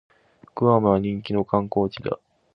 [0.55, 2.19] グアムは人気の観光地だ